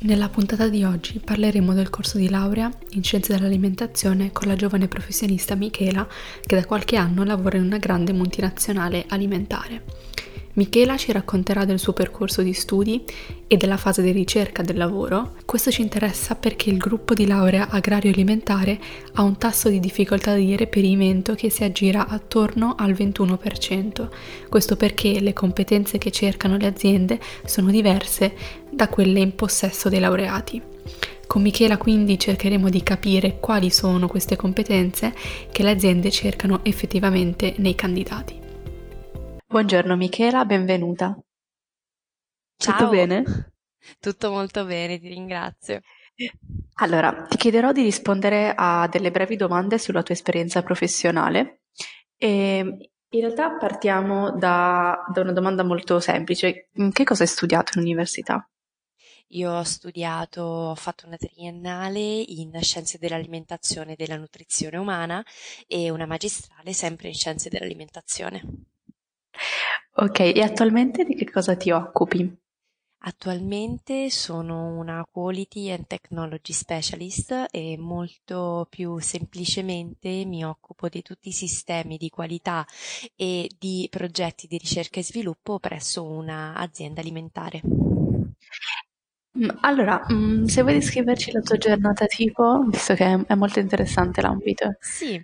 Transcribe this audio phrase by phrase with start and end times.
[0.00, 4.86] Nella puntata di oggi parleremo del corso di laurea in scienze dell'alimentazione con la giovane
[4.86, 6.06] professionista Michela
[6.46, 9.82] che da qualche anno lavora in una grande multinazionale alimentare.
[10.58, 13.04] Michela ci racconterà del suo percorso di studi
[13.46, 15.34] e della fase di ricerca del lavoro.
[15.44, 18.76] Questo ci interessa perché il gruppo di laurea agrario alimentare
[19.12, 24.08] ha un tasso di difficoltà di reperimento che si aggira attorno al 21%.
[24.48, 28.34] Questo perché le competenze che cercano le aziende sono diverse
[28.68, 30.60] da quelle in possesso dei laureati.
[31.28, 35.14] Con Michela quindi cercheremo di capire quali sono queste competenze
[35.52, 38.47] che le aziende cercano effettivamente nei candidati.
[39.50, 41.18] Buongiorno Michela, benvenuta.
[42.58, 42.76] Ciao.
[42.76, 43.24] Tutto bene?
[43.98, 45.80] Tutto molto bene, ti ringrazio.
[46.80, 51.62] Allora, ti chiederò di rispondere a delle brevi domande sulla tua esperienza professionale.
[52.18, 56.68] E in realtà partiamo da, da una domanda molto semplice.
[56.92, 58.46] Che cosa hai studiato in università?
[59.28, 65.24] Io ho studiato, ho fatto una triennale in scienze dell'alimentazione e della nutrizione umana
[65.66, 68.42] e una magistrale sempre in scienze dell'alimentazione.
[69.96, 72.46] Ok, e attualmente di che cosa ti occupi?
[73.00, 81.28] Attualmente sono una Quality and Technology Specialist e molto più semplicemente mi occupo di tutti
[81.28, 82.66] i sistemi di qualità
[83.14, 87.60] e di progetti di ricerca e sviluppo presso un'azienda alimentare.
[89.36, 94.20] Mm, allora, mm, se vuoi descriverci la tua giornata tipo, visto che è, molto interessante
[94.22, 94.76] l'ambito.
[94.80, 95.22] Sì,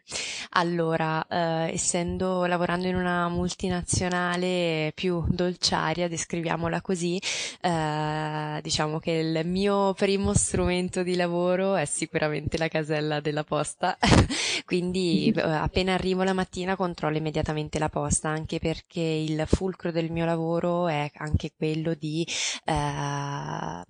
[0.51, 7.21] allora, eh, essendo lavorando in una multinazionale più dolciaria, descriviamola così,
[7.61, 13.99] eh, diciamo che il mio primo strumento di lavoro è sicuramente la casella della posta,
[14.65, 20.11] quindi eh, appena arrivo la mattina controllo immediatamente la posta, anche perché il fulcro del
[20.13, 22.25] mio lavoro è anche quello di
[22.65, 23.83] eh,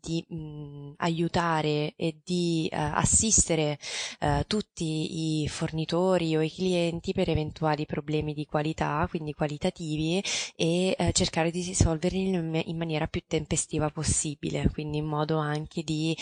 [0.00, 3.78] di mh, aiutare e di uh, assistere
[4.20, 10.22] uh, tutti i fornitori o i clienti per eventuali problemi di qualità, quindi qualitativi,
[10.56, 15.82] e uh, cercare di risolverli in, in, maniera più tempestiva possibile, quindi in modo anche
[15.82, 16.16] di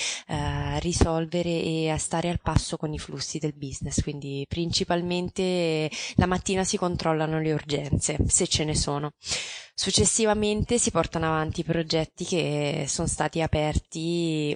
[0.79, 4.03] risolvere e stare al passo con i flussi del business.
[4.03, 9.13] Quindi principalmente la mattina si controllano le urgenze, se ce ne sono.
[9.75, 13.60] Successivamente si portano avanti progetti che sono stati aperti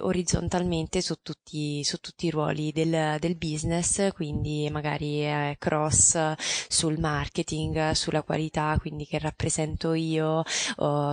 [0.01, 6.33] orizzontalmente su tutti, su tutti i ruoli del, del business, quindi magari eh, cross
[6.67, 10.43] sul marketing, sulla qualità, quindi che rappresento io,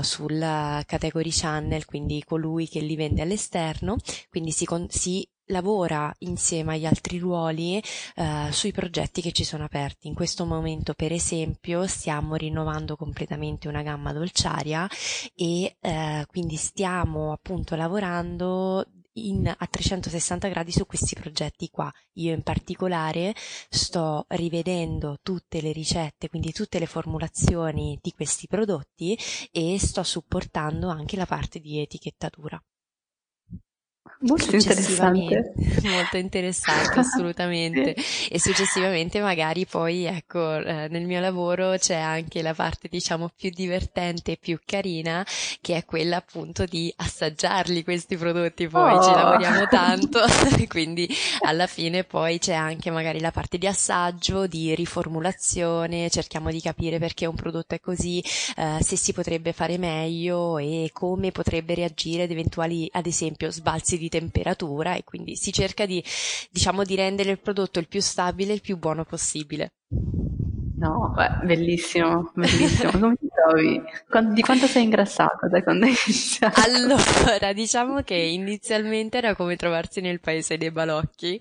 [0.01, 0.39] sul
[0.87, 3.97] category channel, quindi colui che li vende all'esterno,
[4.31, 7.83] quindi si, si lavora insieme agli altri ruoli
[8.15, 10.09] eh, sui progetti che ci sono aperti.
[10.09, 14.89] In questo momento, per esempio, stiamo rinnovando completamente una gamma dolciaria
[15.35, 21.93] e eh, quindi stiamo appunto lavorando in, a 360 gradi su questi progetti qua.
[22.15, 23.35] Io in particolare
[23.69, 29.19] sto rivedendo tutte le ricette, quindi tutte le formulazioni di questi prodotti
[29.51, 32.63] e sto supportando anche la parte di etichettatura.
[34.23, 35.53] Molto interessante.
[35.83, 37.95] Molto interessante, assolutamente.
[38.29, 43.51] E successivamente magari poi, ecco, eh, nel mio lavoro c'è anche la parte, diciamo, più
[43.51, 45.27] divertente e più carina,
[45.61, 49.03] che è quella appunto di assaggiarli questi prodotti, poi oh.
[49.03, 50.21] ci lavoriamo tanto,
[50.69, 51.09] quindi
[51.41, 56.99] alla fine poi c'è anche magari la parte di assaggio, di riformulazione, cerchiamo di capire
[56.99, 58.23] perché un prodotto è così,
[58.57, 63.99] eh, se si potrebbe fare meglio e come potrebbe reagire ad eventuali, ad esempio, sbalzi
[63.99, 66.05] di temperatura e quindi si cerca di,
[66.51, 69.71] diciamo, di rendere il prodotto il più stabile e il più buono possibile.
[70.77, 72.91] No, beh, bellissimo, bellissimo.
[72.99, 73.81] Come ti trovi?
[74.35, 76.61] Di quanto sei ingrassata da quando hai iniziato?
[76.61, 81.39] Allora, diciamo che inizialmente era come trovarsi nel paese dei balocchi,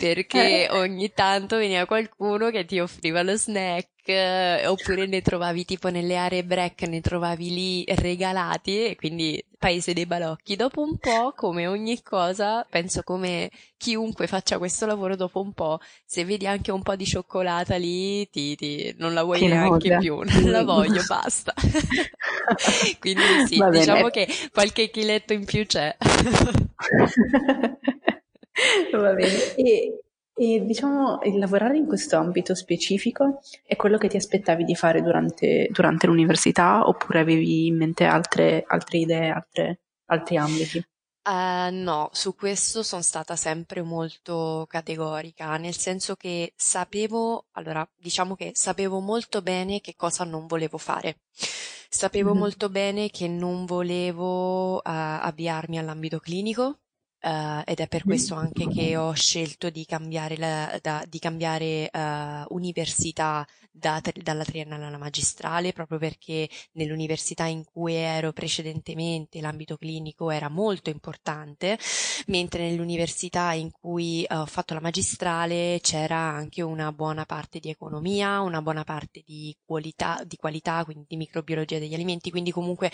[0.00, 0.70] perché eh.
[0.70, 6.16] ogni tanto veniva qualcuno che ti offriva lo snack eh, oppure ne trovavi tipo nelle
[6.16, 10.56] aree break, ne trovavi lì regalati quindi paese dei balocchi.
[10.56, 15.80] Dopo un po', come ogni cosa, penso come chiunque faccia questo lavoro dopo un po',
[16.04, 20.20] se vedi anche un po' di cioccolata lì, ti, ti, non la vuoi neanche più,
[20.24, 21.52] non la voglio, basta.
[23.00, 24.10] quindi sì, Va diciamo bene.
[24.10, 25.96] che qualche chiletto in più c'è.
[28.92, 29.54] Va bene.
[29.56, 29.98] E
[30.40, 35.02] E diciamo, il lavorare in questo ambito specifico è quello che ti aspettavi di fare
[35.02, 40.86] durante, durante l'università oppure avevi in mente altre, altre idee, altre, altri ambiti?
[41.28, 48.34] Uh, no, su questo sono stata sempre molto categorica, nel senso che sapevo, allora diciamo
[48.34, 51.18] che sapevo molto bene che cosa non volevo fare.
[51.90, 52.38] Sapevo mm-hmm.
[52.38, 56.78] molto bene che non volevo uh, avviarmi all'ambito clinico,
[57.20, 61.90] Uh, ed è per questo anche che ho scelto di cambiare, la, da, di cambiare
[61.92, 69.76] uh, università da, dalla triennale alla magistrale, proprio perché nell'università in cui ero precedentemente l'ambito
[69.76, 71.76] clinico era molto importante,
[72.28, 78.40] mentre nell'università in cui ho fatto la magistrale c'era anche una buona parte di economia,
[78.42, 82.92] una buona parte di qualità, di qualità quindi di microbiologia degli alimenti, quindi comunque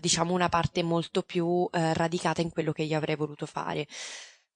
[0.00, 3.86] diciamo una parte molto più radicata in quello che io avrei voluto fare.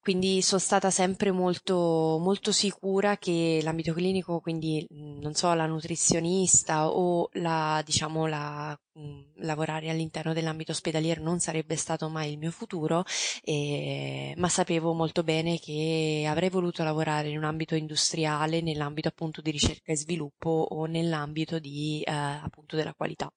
[0.03, 6.89] Quindi sono stata sempre molto, molto sicura che l'ambito clinico, quindi non so, la nutrizionista
[6.89, 12.51] o la, diciamo, la, mh, lavorare all'interno dell'ambito ospedaliero non sarebbe stato mai il mio
[12.51, 13.05] futuro,
[13.43, 19.39] e, ma sapevo molto bene che avrei voluto lavorare in un ambito industriale, nell'ambito appunto
[19.41, 23.31] di ricerca e sviluppo o nell'ambito di, eh, appunto della qualità.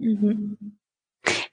[0.00, 0.52] Mm-hmm.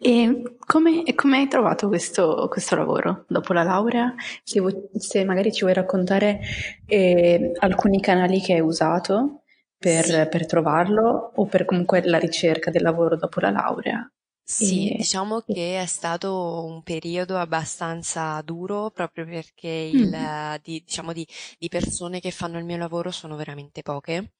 [0.05, 4.13] E come, e come hai trovato questo, questo, lavoro dopo la laurea?
[4.43, 6.41] Se, vuoi, se magari ci vuoi raccontare
[6.85, 9.43] eh, alcuni canali che hai usato
[9.77, 10.27] per, sì.
[10.29, 14.05] per, trovarlo o per comunque la ricerca del lavoro dopo la laurea.
[14.43, 14.97] Sì, e...
[14.97, 20.55] diciamo che è stato un periodo abbastanza duro proprio perché il, mm.
[20.61, 21.25] di, diciamo di,
[21.57, 24.33] di, persone che fanno il mio lavoro sono veramente poche.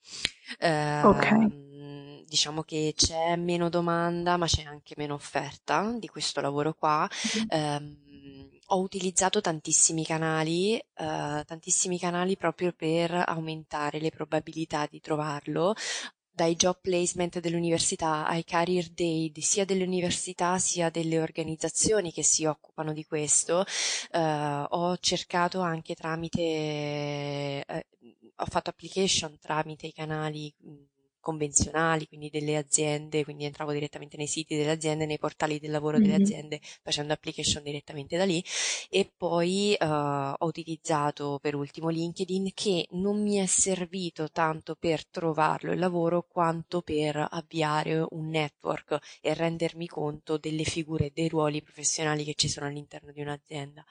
[0.59, 1.72] Eh, ok ehm,
[2.33, 7.07] diciamo che c'è meno domanda ma c'è anche meno offerta di questo lavoro qua.
[7.47, 7.97] Eh,
[8.67, 15.75] ho utilizzato tantissimi canali, eh, tantissimi canali proprio per aumentare le probabilità di trovarlo
[16.35, 22.45] dai job placement dell'università ai career day sia delle università sia delle organizzazioni che si
[22.45, 23.63] occupano di questo,
[24.11, 27.85] eh, ho cercato anche tramite, eh,
[28.37, 30.51] ho fatto application tramite i canali
[31.23, 35.97] convenzionali, quindi delle aziende, quindi entravo direttamente nei siti delle aziende, nei portali del lavoro
[35.97, 36.11] mm-hmm.
[36.11, 38.43] delle aziende, facendo application direttamente da lì
[38.89, 45.07] e poi uh, ho utilizzato per ultimo LinkedIn che non mi è servito tanto per
[45.07, 51.61] trovarlo il lavoro quanto per avviare un network e rendermi conto delle figure, dei ruoli
[51.61, 53.85] professionali che ci sono all'interno di un'azienda.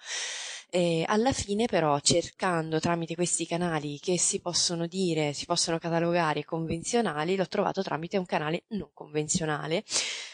[0.75, 6.47] E alla fine però cercando tramite questi canali che si possono dire, si possono catalogare
[6.47, 9.85] convenzionali, l'ho trovato tramite un canale non convenzionale,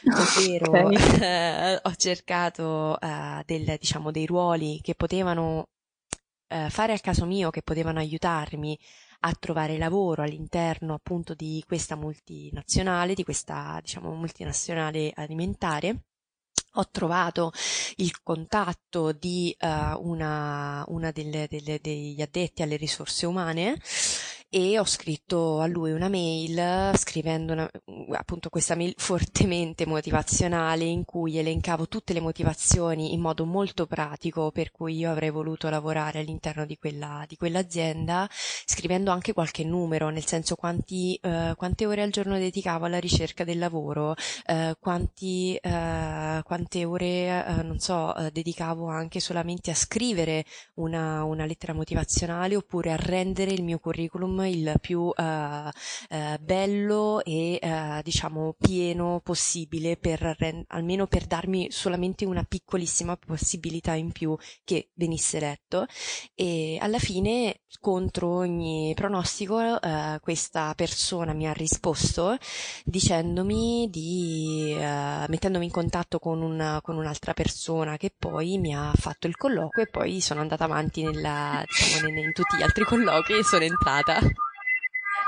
[0.04, 1.20] ovvero okay.
[1.20, 5.68] eh, ho cercato eh, del, diciamo, dei ruoli che potevano
[6.48, 8.78] eh, fare a caso mio, che potevano aiutarmi
[9.20, 16.02] a trovare lavoro all'interno appunto di questa multinazionale, di questa diciamo multinazionale alimentare
[16.74, 17.52] ho trovato
[17.96, 19.66] il contatto di uh,
[19.98, 23.80] una, una delle, delle, degli addetti alle risorse umane
[24.50, 27.70] e ho scritto a lui una mail scrivendo una,
[28.12, 34.50] appunto questa mail fortemente motivazionale in cui elencavo tutte le motivazioni in modo molto pratico
[34.50, 40.08] per cui io avrei voluto lavorare all'interno di, quella, di quell'azienda scrivendo anche qualche numero
[40.08, 44.14] nel senso quanti, eh, quante ore al giorno dedicavo alla ricerca del lavoro
[44.46, 51.22] eh, quanti, eh, quante ore eh, non so eh, dedicavo anche solamente a scrivere una,
[51.24, 55.72] una lettera motivazionale oppure a rendere il mio curriculum il più uh, uh,
[56.40, 60.36] bello e uh, diciamo pieno possibile per
[60.68, 65.86] almeno per darmi solamente una piccolissima possibilità in più che venisse letto
[66.34, 69.78] e alla fine contro ogni pronostico
[70.20, 72.36] questa persona mi ha risposto
[72.84, 79.26] dicendomi di mettendomi in contatto con, una, con un'altra persona che poi mi ha fatto
[79.26, 83.44] il colloquio e poi sono andata avanti nella, diciamo, in tutti gli altri colloqui e
[83.44, 84.20] sono entrata.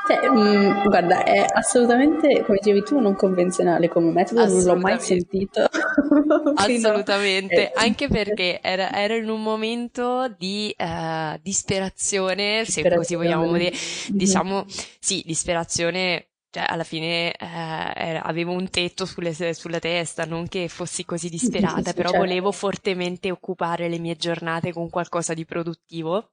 [0.06, 4.76] Cioè, mh, mm, guarda, è assolutamente, come dicevi tu, non convenzionale come metodo, non l'ho
[4.76, 5.66] mai sentito.
[6.54, 13.52] assolutamente, eh, anche perché era, era, in un momento di uh, disperazione, se così vogliamo
[13.52, 13.72] dire,
[14.08, 14.64] diciamo,
[14.98, 21.04] sì, disperazione cioè alla fine eh, avevo un tetto sulle, sulla testa, non che fossi
[21.04, 22.24] così disperata, però certo.
[22.24, 26.32] volevo fortemente occupare le mie giornate con qualcosa di produttivo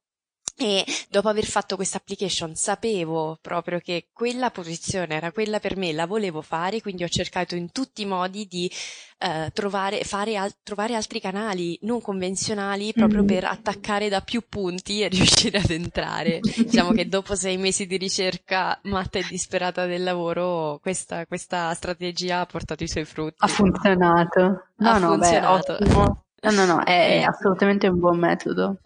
[0.57, 5.93] e dopo aver fatto questa application sapevo proprio che quella posizione era quella per me,
[5.93, 8.71] la volevo fare, quindi ho cercato in tutti i modi di
[9.19, 10.01] eh, trovare,
[10.35, 13.27] al- trovare, altri canali non convenzionali proprio mm.
[13.27, 16.39] per attaccare da più punti e riuscire ad entrare.
[16.39, 22.39] diciamo che dopo sei mesi di ricerca matta e disperata del lavoro, questa, questa strategia
[22.39, 23.35] ha portato i suoi frutti.
[23.37, 24.41] Ha funzionato.
[24.77, 25.77] No, ha no, funzionato.
[25.79, 28.77] Beh, No, no, no, è assolutamente un buon metodo.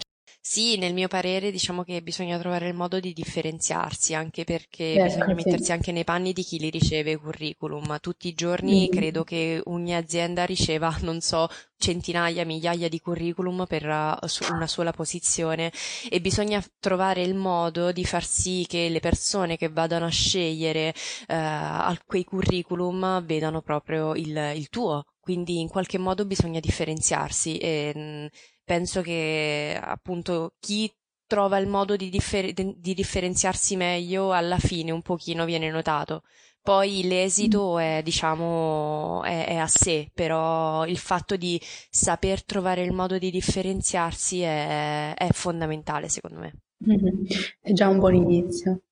[0.44, 5.04] Sì, nel mio parere diciamo che bisogna trovare il modo di differenziarsi, anche perché Ecco,
[5.04, 5.36] bisogna sì.
[5.36, 8.00] mettersi anche nei panni di chi li riceve i curriculum.
[8.00, 8.90] Tutti i giorni Mm.
[8.90, 14.92] credo che ogni azienda riceva, non so, centinaia, migliaia di curriculum per uh, una sola
[14.92, 15.72] posizione
[16.10, 20.92] e bisogna trovare il modo di far sì che le persone che vadano a scegliere
[21.28, 25.06] uh, quei curriculum vedano proprio il, il tuo.
[25.20, 28.26] Quindi in qualche modo bisogna differenziarsi e mm,
[28.72, 30.90] penso che appunto chi
[31.28, 36.24] trova il modo di, differ- di differenziarsi meglio alla fine un pochino viene notato.
[36.62, 41.60] Poi l'esito è, diciamo, è, è, a sé, però il fatto di
[41.90, 46.54] saper trovare il modo di differenziarsi è, è fondamentale, secondo me.
[46.90, 47.26] Mm-hmm.
[47.60, 48.84] È già un buon inizio.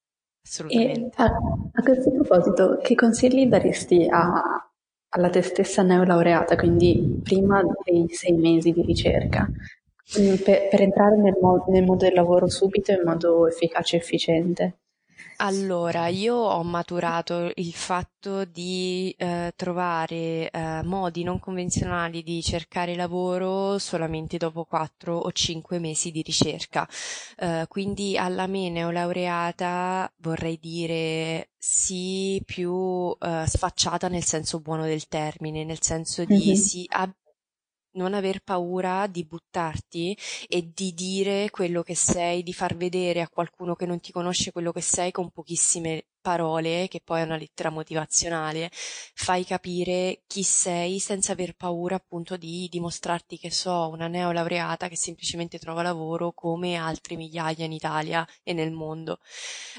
[0.44, 1.22] Assolutamente.
[1.22, 4.69] A, a, questo proposito, che consigli daresti a,
[5.10, 9.48] alla te stessa neolaureata, quindi prima dei sei mesi di ricerca,
[10.44, 14.78] per, per entrare nel, mo- nel mondo del lavoro subito in modo efficace e efficiente?
[15.42, 22.94] Allora, io ho maturato il fatto di eh, trovare eh, modi non convenzionali di cercare
[22.94, 26.86] lavoro solamente dopo quattro o cinque mesi di ricerca.
[27.38, 35.08] Eh, quindi alla me neolaureata vorrei dire sì più eh, sfacciata nel senso buono del
[35.08, 36.54] termine, nel senso di mm-hmm.
[36.54, 37.14] sì, ab-
[37.94, 40.18] non aver paura di buttarti
[40.48, 44.52] e di dire quello che sei, di far vedere a qualcuno che non ti conosce
[44.52, 50.44] quello che sei con pochissime parole, che poi è una lettera motivazionale, fai capire chi
[50.44, 56.32] sei senza aver paura appunto di dimostrarti che so una neolaureata che semplicemente trova lavoro
[56.32, 59.20] come altri migliaia in Italia e nel mondo.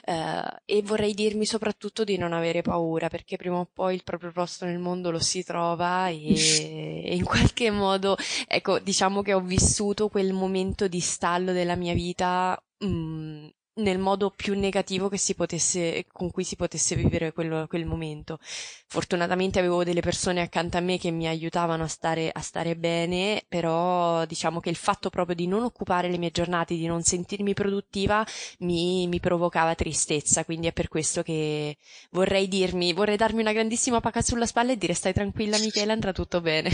[0.06, 4.32] Uh, e vorrei dirmi soprattutto di non avere paura perché prima o poi il proprio
[4.32, 8.16] posto nel mondo lo si trova e, e in qualche modo,
[8.46, 14.30] ecco, diciamo che ho vissuto quel momento di stallo della mia vita mm, nel modo
[14.30, 18.38] più negativo che si potesse, con cui si potesse vivere quello, quel momento.
[18.40, 23.44] Fortunatamente avevo delle persone accanto a me che mi aiutavano a stare, a stare bene,
[23.48, 27.54] però diciamo che il fatto proprio di non occupare le mie giornate, di non sentirmi
[27.54, 28.24] produttiva,
[28.60, 31.76] mi, mi provocava tristezza, quindi è per questo che
[32.10, 36.12] vorrei dirmi, vorrei darmi una grandissima pacca sulla spalla e dire stai tranquilla Michela, andrà
[36.12, 36.70] tutto bene.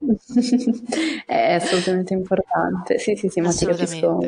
[1.26, 2.98] È assolutamente importante.
[2.98, 4.18] Sì, sì, sì, ma ti capisco,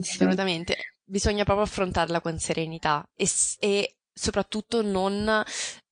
[0.00, 0.76] Assolutamente
[1.08, 5.42] bisogna proprio affrontarla con serenità e, e soprattutto non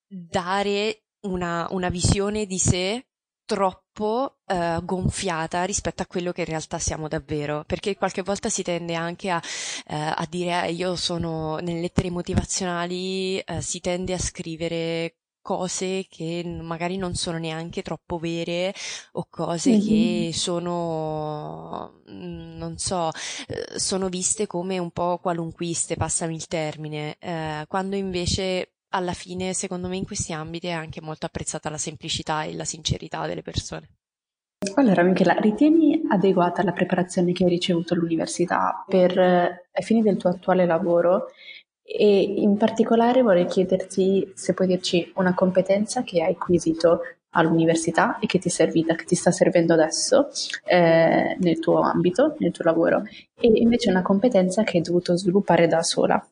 [0.07, 3.07] dare una, una, visione di sé
[3.45, 8.63] troppo uh, gonfiata rispetto a quello che in realtà siamo davvero, perché qualche volta si
[8.63, 9.43] tende anche a, uh,
[9.89, 15.17] a dire eh, io sono nelle lettere motivazionali, uh, si tende a scrivere
[15.47, 18.75] cose che magari non sono neanche troppo vere
[19.13, 19.87] o cose mm-hmm.
[19.87, 23.11] che sono, mm, non so,
[23.47, 29.55] eh, sono viste come un po' qualunquiste, passami il termine, eh, quando invece alla fine,
[29.55, 33.43] secondo me, in questi ambiti è anche molto apprezzata la semplicità e la sincerità delle
[33.43, 33.91] persone.
[34.75, 40.17] Allora, Michela, ritieni adeguata la preparazione che hai ricevuto all'università per, eh, ai fini del
[40.17, 41.27] tuo attuale lavoro
[41.87, 47.01] e in particolare vorrei chiederti se puoi dirci una competenza che hai acquisito
[47.31, 50.29] all'università e che ti è servita, che ti sta servendo adesso
[50.65, 53.03] eh, nel tuo ambito, nel tuo lavoro,
[53.39, 56.27] e invece una competenza che hai dovuto sviluppare da sola.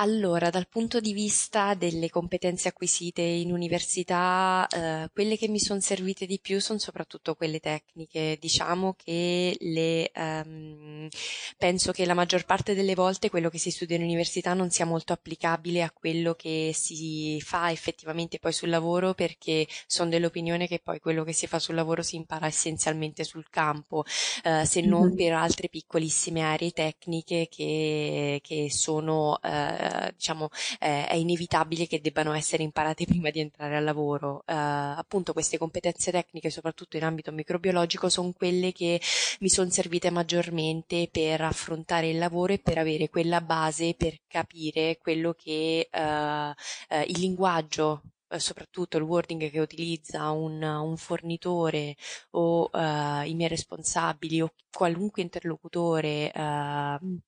[0.00, 5.80] Allora, dal punto di vista delle competenze acquisite in università, eh, quelle che mi sono
[5.80, 8.36] servite di più sono soprattutto quelle tecniche.
[8.40, 11.08] Diciamo che le, ehm,
[11.56, 14.84] penso che la maggior parte delle volte quello che si studia in università non sia
[14.84, 20.78] molto applicabile a quello che si fa effettivamente poi sul lavoro, perché sono dell'opinione che
[20.78, 24.04] poi quello che si fa sul lavoro si impara essenzialmente sul campo,
[24.44, 30.48] eh, se non per altre piccolissime aree tecniche che, che sono eh, eh, diciamo,
[30.80, 34.42] eh, è inevitabile che debbano essere imparate prima di entrare al lavoro.
[34.46, 39.00] Eh, appunto queste competenze tecniche, soprattutto in ambito microbiologico, sono quelle che
[39.40, 44.98] mi sono servite maggiormente per affrontare il lavoro e per avere quella base per capire
[44.98, 46.54] quello che eh,
[46.88, 48.02] eh, il linguaggio
[48.36, 51.96] soprattutto il wording che utilizza un, un fornitore
[52.32, 57.18] o uh, i miei responsabili o qualunque interlocutore uh,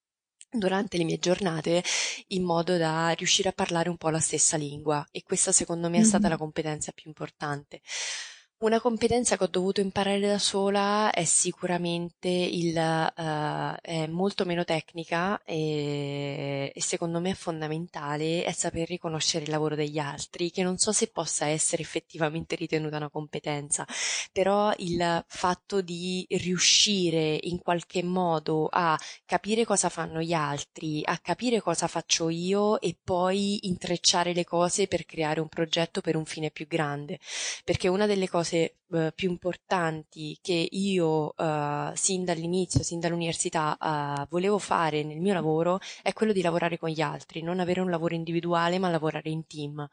[0.50, 1.82] durante le mie giornate
[2.28, 5.98] in modo da riuscire a parlare un po' la stessa lingua e questa secondo me
[5.98, 7.80] è stata la competenza più importante.
[8.62, 14.64] Una competenza che ho dovuto imparare da sola è sicuramente il, uh, è molto meno
[14.64, 20.62] tecnica e, e, secondo me è fondamentale è saper riconoscere il lavoro degli altri, che
[20.62, 23.86] non so se possa essere effettivamente ritenuta una competenza,
[24.30, 31.16] però il fatto di riuscire in qualche modo a capire cosa fanno gli altri, a
[31.16, 36.26] capire cosa faccio io e poi intrecciare le cose per creare un progetto per un
[36.26, 37.18] fine più grande,
[37.64, 43.76] perché una delle cose cose uh, più importanti che io uh, sin dall'inizio, sin dall'università
[43.80, 47.80] uh, volevo fare nel mio lavoro è quello di lavorare con gli altri, non avere
[47.80, 49.88] un lavoro individuale ma lavorare in team.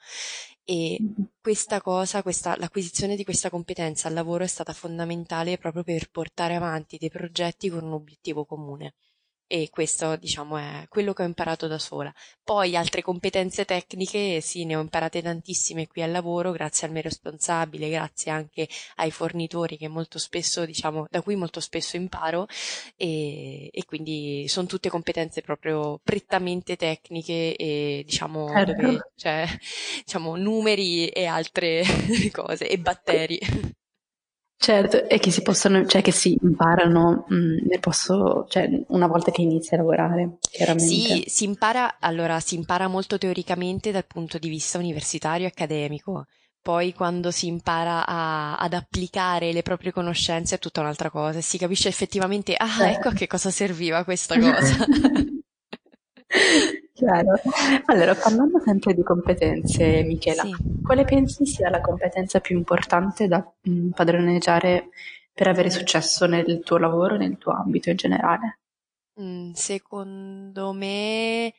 [0.63, 0.99] E
[1.39, 6.55] questa cosa, questa, l'acquisizione di questa competenza al lavoro è stata fondamentale proprio per portare
[6.55, 8.95] avanti dei progetti con un obiettivo comune
[9.47, 12.13] e questo diciamo è quello che ho imparato da sola.
[12.43, 17.01] Poi altre competenze tecniche, sì, ne ho imparate tantissime qui al lavoro, grazie al mio
[17.01, 22.47] responsabile, grazie anche ai fornitori che molto spesso, diciamo, da cui molto spesso imparo
[22.95, 28.73] e, e quindi sono tutte competenze proprio prettamente tecniche e diciamo, certo.
[28.73, 29.47] dove, cioè,
[30.03, 31.83] diciamo numeri e altre
[32.31, 33.39] cose e batteri.
[34.59, 39.05] Certo, e che si possono, cioè che si imparano mh, mm, nel posto, cioè una
[39.05, 40.93] volta che inizi a lavorare, chiaramente.
[40.93, 46.25] Sì, si impara, allora si impara molto teoricamente dal punto di vista universitario e accademico.
[46.59, 51.41] Poi quando si impara a, ad applicare le proprie conoscenze è tutta un'altra cosa e
[51.41, 54.85] si capisce effettivamente, ah, ecco a che cosa serviva questa cosa.
[56.93, 57.39] Chiaro.
[57.86, 60.55] Allora, parlando sempre di competenze, Michela, sì.
[60.84, 64.89] quale pensi sia la competenza più importante da mh, mm, padroneggiare
[65.34, 68.60] per avere successo nel tuo lavoro, nel tuo ambito in generale?
[69.22, 71.53] Mm, secondo me,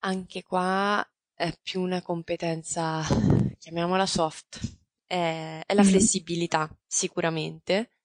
[0.00, 3.02] anche qua è più una competenza,
[3.58, 4.60] chiamiamola soft,
[5.04, 5.90] è, è la mm-hmm.
[5.90, 7.95] flessibilità, sicuramente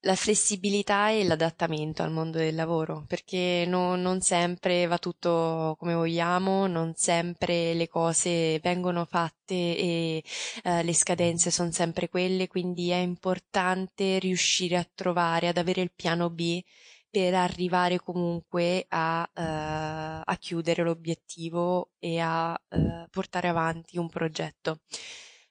[0.00, 5.94] la flessibilità e l'adattamento al mondo del lavoro, perché no, non sempre va tutto come
[5.94, 10.24] vogliamo, non sempre le cose vengono fatte e
[10.64, 15.92] eh, le scadenze sono sempre quelle, quindi è importante riuscire a trovare, ad avere il
[15.94, 16.62] piano B
[17.10, 24.80] per arrivare comunque a, uh, a chiudere l'obiettivo e a uh, portare avanti un progetto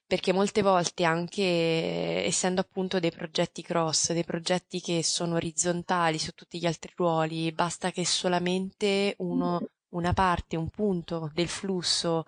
[0.06, 6.32] perché molte volte anche essendo appunto dei progetti cross, dei progetti che sono orizzontali su
[6.32, 12.26] tutti gli altri ruoli, basta che solamente uno, una parte, un punto del flusso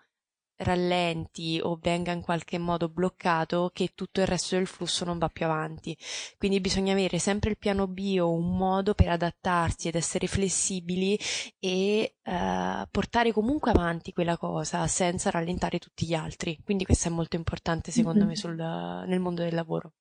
[0.59, 5.29] rallenti o venga in qualche modo bloccato che tutto il resto del flusso non va
[5.29, 5.97] più avanti.
[6.37, 11.19] Quindi bisogna avere sempre il piano B o un modo per adattarsi ed essere flessibili
[11.59, 16.59] e uh, portare comunque avanti quella cosa senza rallentare tutti gli altri.
[16.65, 18.29] Quindi questo è molto importante secondo mm-hmm.
[18.29, 19.93] me sul, nel mondo del lavoro.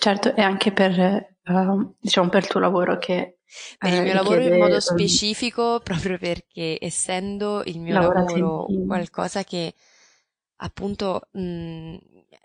[0.00, 3.40] Certo, e anche per, uh, diciamo, per il tuo lavoro che
[3.76, 9.44] per il eh, mio lavoro in modo specifico, proprio perché essendo il mio lavoro qualcosa
[9.44, 9.74] che
[10.56, 11.96] appunto mh,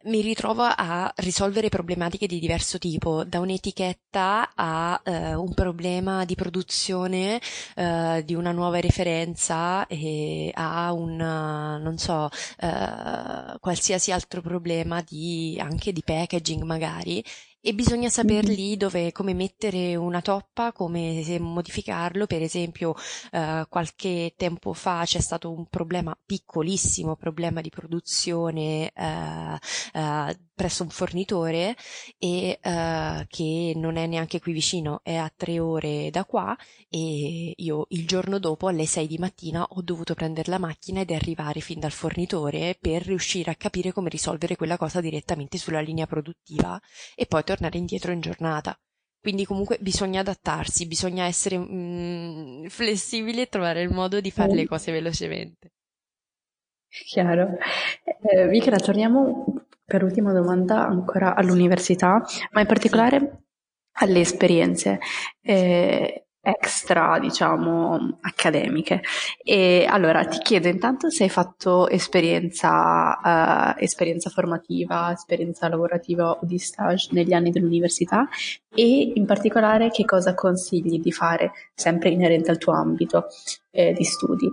[0.03, 6.35] mi ritrovo a risolvere problematiche di diverso tipo, da un'etichetta a uh, un problema di
[6.35, 7.39] produzione
[7.75, 12.29] uh, di una nuova referenza e a un, non so,
[13.59, 17.23] qualsiasi altro problema di, anche di packaging magari
[17.67, 22.27] e bisogna saper lì dove, come mettere una toppa, come modificarlo.
[22.27, 22.93] Per esempio,
[23.31, 29.59] eh, qualche tempo fa c'è stato un problema, piccolissimo problema di produzione eh,
[29.93, 31.75] eh, presso un fornitore
[32.17, 36.57] e uh, che non è neanche qui vicino, è a tre ore da qua
[36.89, 41.11] e io il giorno dopo alle sei di mattina ho dovuto prendere la macchina ed
[41.11, 46.07] arrivare fin dal fornitore per riuscire a capire come risolvere quella cosa direttamente sulla linea
[46.07, 46.81] produttiva
[47.15, 48.77] e poi tornare indietro in giornata.
[49.19, 54.67] Quindi comunque bisogna adattarsi, bisogna essere mm, flessibili e trovare il modo di fare le
[54.67, 55.71] cose velocemente.
[56.87, 57.57] Chiaro.
[58.03, 63.45] Eh, Michela, torniamo per ultima domanda ancora all'università, ma in particolare
[63.97, 64.99] alle esperienze
[65.41, 69.01] eh, extra, diciamo, accademiche.
[69.43, 76.39] E allora ti chiedo intanto se hai fatto esperienza, uh, esperienza formativa, esperienza lavorativa o
[76.41, 78.27] di stage negli anni dell'università
[78.73, 83.25] e in particolare che cosa consigli di fare sempre inerente al tuo ambito
[83.71, 84.47] eh, di studi.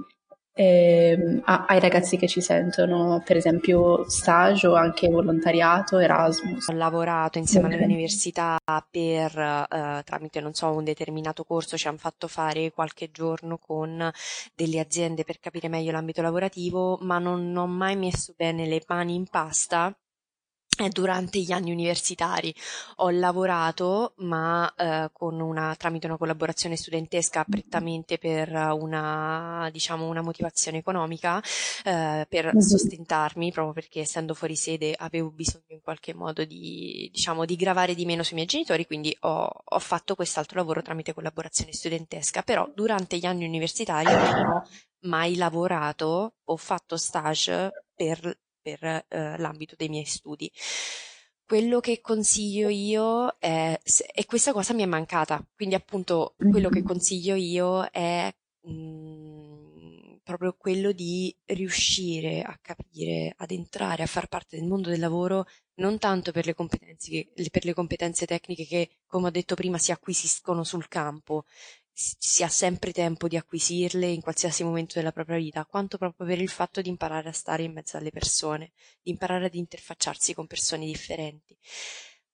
[0.54, 6.68] Eh, ai ragazzi che ci sentono, per esempio stage o anche volontariato, Erasmus.
[6.68, 7.78] Ho lavorato insieme okay.
[7.78, 8.58] all'università
[8.90, 14.10] per, eh, tramite, non so, un determinato corso, ci hanno fatto fare qualche giorno con
[14.54, 19.14] delle aziende per capire meglio l'ambito lavorativo, ma non ho mai messo bene le mani
[19.14, 19.94] in pasta
[20.88, 22.54] durante gli anni universitari.
[22.96, 30.22] Ho lavorato, ma eh, con una, tramite una collaborazione studentesca prettamente per una, diciamo, una
[30.22, 31.42] motivazione economica,
[31.84, 37.44] eh, per sostentarmi, proprio perché essendo fuori sede avevo bisogno in qualche modo di, diciamo,
[37.44, 41.72] di gravare di meno sui miei genitori, quindi ho, ho fatto quest'altro lavoro tramite collaborazione
[41.72, 44.68] studentesca, però durante gli anni universitari non ho
[45.02, 49.04] mai lavorato o fatto stage per per eh,
[49.38, 50.50] l'ambito dei miei studi.
[51.44, 53.78] Quello che consiglio io è,
[54.14, 59.72] e questa cosa mi è mancata, quindi appunto quello che consiglio io è mh, mm,
[60.22, 65.46] proprio quello di riuscire a capire, ad entrare, a far parte del mondo del lavoro
[65.74, 69.90] non tanto per le competenze, per le competenze tecniche che, come ho detto prima, si
[69.90, 71.44] acquisiscono sul campo,
[71.94, 76.40] si ha sempre tempo di acquisirle in qualsiasi momento della propria vita, quanto proprio per
[76.40, 80.46] il fatto di imparare a stare in mezzo alle persone, di imparare ad interfacciarsi con
[80.46, 81.56] persone differenti.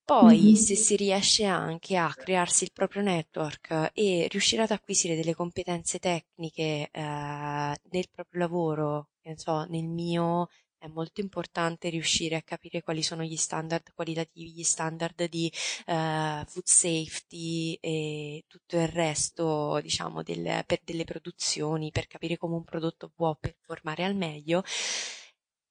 [0.05, 0.55] Poi, mm-hmm.
[0.55, 5.99] se si riesce anche a crearsi il proprio network e riuscire ad acquisire delle competenze
[5.99, 12.43] tecniche eh, nel proprio lavoro, che ne so, nel mio è molto importante riuscire a
[12.43, 15.51] capire quali sono gli standard qualitativi, gli standard di
[15.87, 22.55] uh, food safety e tutto il resto, diciamo, del, per delle produzioni, per capire come
[22.55, 24.62] un prodotto può performare al meglio.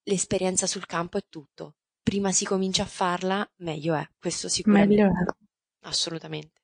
[0.03, 1.75] L'esperienza sul campo è tutto.
[2.03, 4.07] Prima si comincia a farla, meglio è.
[4.17, 4.95] Questo sicuramente.
[4.95, 5.87] Meglio è.
[5.87, 6.61] Assolutamente.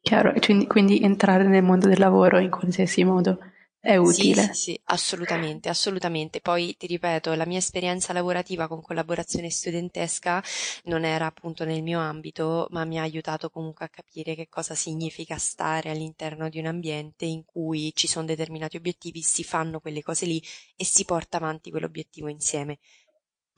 [0.00, 3.38] Chiaro, quindi, quindi entrare nel mondo del lavoro in qualsiasi modo
[3.80, 4.42] è utile.
[4.42, 6.40] Sì, sì, sì, assolutamente, assolutamente.
[6.40, 10.42] Poi ti ripeto, la mia esperienza lavorativa con collaborazione studentesca
[10.84, 14.74] non era appunto nel mio ambito, ma mi ha aiutato comunque a capire che cosa
[14.74, 20.02] significa stare all'interno di un ambiente in cui ci sono determinati obiettivi, si fanno quelle
[20.02, 20.42] cose lì
[20.76, 22.78] e si porta avanti quell'obiettivo insieme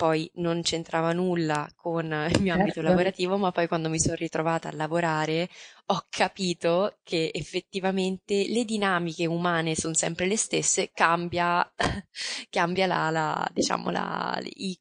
[0.02, 2.88] poi non c'entrava nulla con il mio ambito certo.
[2.88, 5.48] lavorativo, ma poi quando mi sono ritrovata a lavorare
[5.86, 11.64] ho capito che effettivamente le dinamiche umane sono sempre le stesse, cambia,
[12.50, 14.76] cambia la, la, diciamo la, i,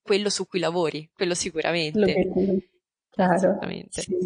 [0.00, 2.30] quello su cui lavori, quello sicuramente.
[3.10, 3.32] Chiaro.
[3.34, 4.00] Assolutamente.
[4.00, 4.16] Sì.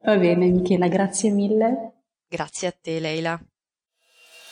[0.00, 1.92] Va bene Michela, grazie mille.
[2.28, 3.42] Grazie a te Leila.